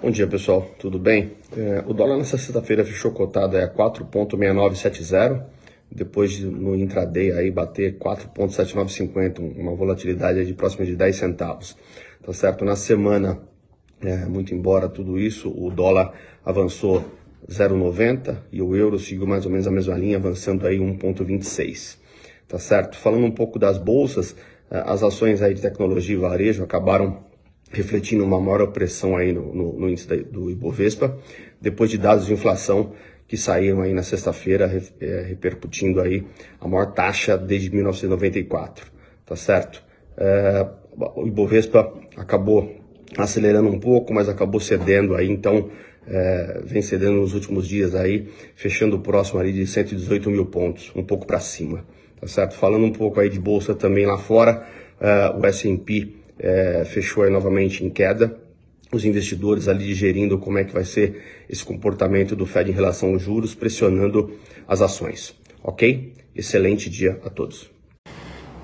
Bom 0.00 0.12
dia 0.12 0.28
pessoal, 0.28 0.64
tudo 0.78 0.96
bem? 0.96 1.32
É, 1.56 1.82
o 1.84 1.92
dólar 1.92 2.18
nessa 2.18 2.38
sexta-feira 2.38 2.84
fechou 2.84 3.10
cotado 3.10 3.58
a 3.58 3.68
4,6970, 3.68 5.42
depois 5.90 6.30
de, 6.30 6.46
no 6.46 6.76
intraday 6.76 7.32
aí 7.32 7.50
bater 7.50 7.98
4,7950, 7.98 9.40
uma 9.58 9.74
volatilidade 9.74 10.46
de 10.46 10.54
próxima 10.54 10.86
de 10.86 10.94
10 10.94 11.16
centavos. 11.16 11.76
Tá 12.24 12.32
certo? 12.32 12.64
Na 12.64 12.76
semana, 12.76 13.40
é, 14.00 14.24
muito 14.26 14.54
embora 14.54 14.88
tudo 14.88 15.18
isso, 15.18 15.50
o 15.50 15.68
dólar 15.68 16.12
avançou 16.44 17.04
0,90 17.48 18.36
e 18.52 18.62
o 18.62 18.76
euro 18.76 19.00
seguiu 19.00 19.26
mais 19.26 19.46
ou 19.46 19.50
menos 19.50 19.66
a 19.66 19.70
mesma 19.72 19.98
linha, 19.98 20.16
avançando 20.16 20.64
aí 20.64 20.78
1,26. 20.78 21.98
Tá 22.46 22.60
certo? 22.60 22.96
Falando 22.96 23.24
um 23.26 23.32
pouco 23.32 23.58
das 23.58 23.78
bolsas, 23.78 24.36
é, 24.70 24.78
as 24.78 25.02
ações 25.02 25.42
aí 25.42 25.54
de 25.54 25.60
tecnologia 25.60 26.14
e 26.14 26.20
varejo 26.20 26.62
acabaram 26.62 27.26
refletindo 27.70 28.24
uma 28.24 28.40
maior 28.40 28.66
pressão 28.68 29.16
aí 29.16 29.32
no, 29.32 29.54
no, 29.54 29.72
no 29.74 29.88
índice 29.88 30.06
do 30.24 30.50
Ibovespa, 30.50 31.18
depois 31.60 31.90
de 31.90 31.98
dados 31.98 32.26
de 32.26 32.32
inflação 32.32 32.92
que 33.26 33.36
saíram 33.36 33.82
aí 33.82 33.92
na 33.92 34.02
sexta-feira, 34.02 34.82
é, 35.00 35.24
repercutindo 35.28 36.00
aí 36.00 36.24
a 36.60 36.66
maior 36.66 36.86
taxa 36.92 37.36
desde 37.36 37.70
1994, 37.70 38.90
tá 39.26 39.36
certo? 39.36 39.84
É, 40.16 40.66
o 41.14 41.26
Ibovespa 41.26 41.92
acabou 42.16 42.74
acelerando 43.16 43.68
um 43.68 43.78
pouco, 43.78 44.12
mas 44.14 44.28
acabou 44.28 44.60
cedendo 44.60 45.14
aí, 45.14 45.30
então 45.30 45.70
é, 46.06 46.62
vem 46.64 46.80
cedendo 46.80 47.16
nos 47.16 47.34
últimos 47.34 47.68
dias 47.68 47.94
aí, 47.94 48.28
fechando 48.56 48.98
próximo 48.98 49.38
ali 49.40 49.52
de 49.52 49.66
118 49.66 50.30
mil 50.30 50.46
pontos, 50.46 50.90
um 50.96 51.02
pouco 51.02 51.26
para 51.26 51.38
cima, 51.38 51.84
tá 52.18 52.26
certo? 52.26 52.54
Falando 52.56 52.86
um 52.86 52.92
pouco 52.92 53.20
aí 53.20 53.28
de 53.28 53.38
bolsa 53.38 53.74
também 53.74 54.06
lá 54.06 54.16
fora, 54.16 54.66
é, 54.98 55.30
o 55.36 55.44
S&P 55.44 56.17
é, 56.38 56.84
fechou 56.84 57.24
aí 57.24 57.30
novamente 57.30 57.84
em 57.84 57.90
queda. 57.90 58.38
Os 58.92 59.04
investidores 59.04 59.68
ali 59.68 59.84
digerindo 59.84 60.38
como 60.38 60.58
é 60.58 60.64
que 60.64 60.72
vai 60.72 60.84
ser 60.84 61.44
esse 61.48 61.64
comportamento 61.64 62.34
do 62.34 62.46
Fed 62.46 62.70
em 62.70 62.74
relação 62.74 63.10
aos 63.10 63.22
juros, 63.22 63.54
pressionando 63.54 64.32
as 64.66 64.80
ações. 64.80 65.34
Ok? 65.62 66.14
Excelente 66.34 66.88
dia 66.88 67.20
a 67.24 67.28
todos. 67.28 67.70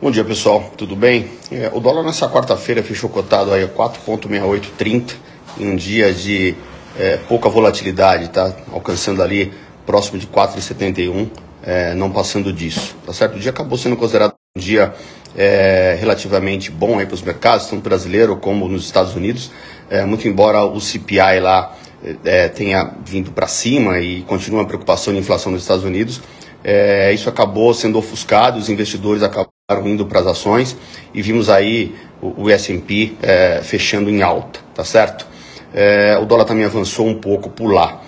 Bom 0.00 0.10
dia 0.10 0.24
pessoal, 0.24 0.72
tudo 0.76 0.96
bem? 0.96 1.28
É, 1.50 1.70
o 1.72 1.80
dólar 1.80 2.02
nessa 2.02 2.28
quarta-feira 2.28 2.82
fechou 2.82 3.08
cotado 3.08 3.52
aí 3.52 3.64
a 3.64 3.68
4,6830 3.68 5.14
em 5.58 5.68
um 5.68 5.76
dia 5.76 6.12
de 6.12 6.54
é, 6.98 7.16
pouca 7.16 7.48
volatilidade, 7.48 8.28
tá? 8.30 8.54
Alcançando 8.72 9.22
ali 9.22 9.52
próximo 9.86 10.18
de 10.18 10.26
4,71, 10.26 11.28
é, 11.62 11.94
não 11.94 12.10
passando 12.10 12.52
disso, 12.52 12.96
tá 13.06 13.12
certo? 13.12 13.36
O 13.36 13.38
dia 13.38 13.50
acabou 13.50 13.78
sendo 13.78 13.96
considerado 13.96 14.33
um 14.56 14.60
dia 14.60 14.94
é, 15.36 15.96
relativamente 15.98 16.70
bom 16.70 17.04
para 17.04 17.12
os 17.12 17.22
mercados, 17.22 17.66
tanto 17.66 17.82
brasileiro 17.82 18.36
como 18.36 18.68
nos 18.68 18.84
Estados 18.84 19.16
Unidos, 19.16 19.50
é, 19.90 20.04
muito 20.04 20.28
embora 20.28 20.62
o 20.64 20.80
CPI 20.80 21.40
lá 21.40 21.76
é, 22.24 22.46
tenha 22.46 22.92
vindo 23.04 23.32
para 23.32 23.48
cima 23.48 23.98
e 23.98 24.22
continua 24.22 24.62
a 24.62 24.64
preocupação 24.64 25.12
de 25.12 25.18
inflação 25.18 25.50
nos 25.50 25.62
Estados 25.62 25.82
Unidos, 25.82 26.20
é, 26.62 27.12
isso 27.12 27.28
acabou 27.28 27.74
sendo 27.74 27.98
ofuscado, 27.98 28.56
os 28.56 28.68
investidores 28.68 29.24
acabaram 29.24 29.88
indo 29.88 30.06
para 30.06 30.20
as 30.20 30.26
ações 30.28 30.76
e 31.12 31.20
vimos 31.20 31.50
aí 31.50 31.92
o, 32.22 32.44
o 32.44 32.48
S&P 32.48 33.14
é, 33.22 33.60
fechando 33.60 34.08
em 34.08 34.22
alta, 34.22 34.60
tá 34.72 34.84
certo? 34.84 35.26
É, 35.74 36.16
o 36.22 36.26
dólar 36.26 36.44
também 36.44 36.64
avançou 36.64 37.08
um 37.08 37.14
pouco 37.16 37.50
por 37.50 37.72
lá. 37.72 38.00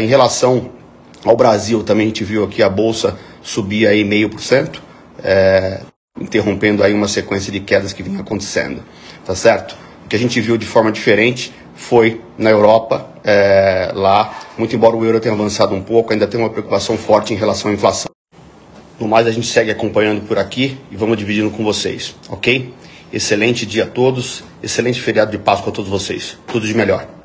em 0.00 0.06
relação 0.06 0.68
ao 1.24 1.36
Brasil, 1.36 1.84
também 1.84 2.06
a 2.06 2.08
gente 2.08 2.24
viu 2.24 2.42
aqui 2.42 2.60
a 2.60 2.68
Bolsa 2.68 3.16
subir 3.40 3.86
aí 3.86 4.02
0,5%, 4.02 4.85
é, 5.22 5.80
interrompendo 6.20 6.82
aí 6.82 6.92
uma 6.92 7.08
sequência 7.08 7.52
de 7.52 7.60
quedas 7.60 7.92
que 7.92 8.02
vinha 8.02 8.20
acontecendo, 8.20 8.82
tá 9.24 9.34
certo? 9.34 9.76
O 10.04 10.08
que 10.08 10.16
a 10.16 10.18
gente 10.18 10.40
viu 10.40 10.56
de 10.56 10.66
forma 10.66 10.90
diferente 10.92 11.52
foi 11.74 12.20
na 12.38 12.50
Europa, 12.50 13.10
é, 13.22 13.90
lá, 13.94 14.38
muito 14.56 14.74
embora 14.74 14.96
o 14.96 15.04
euro 15.04 15.20
tenha 15.20 15.34
avançado 15.34 15.74
um 15.74 15.82
pouco, 15.82 16.12
ainda 16.12 16.26
tem 16.26 16.40
uma 16.40 16.50
preocupação 16.50 16.96
forte 16.96 17.34
em 17.34 17.36
relação 17.36 17.70
à 17.70 17.74
inflação. 17.74 18.10
No 18.98 19.06
mais, 19.06 19.26
a 19.26 19.30
gente 19.30 19.46
segue 19.46 19.70
acompanhando 19.70 20.22
por 20.26 20.38
aqui 20.38 20.78
e 20.90 20.96
vamos 20.96 21.18
dividindo 21.18 21.50
com 21.50 21.62
vocês, 21.62 22.16
ok? 22.30 22.72
Excelente 23.12 23.66
dia 23.66 23.84
a 23.84 23.86
todos, 23.86 24.42
excelente 24.62 25.00
feriado 25.00 25.30
de 25.30 25.38
Páscoa 25.38 25.70
a 25.70 25.74
todos 25.74 25.90
vocês. 25.90 26.38
Tudo 26.46 26.66
de 26.66 26.74
melhor. 26.74 27.15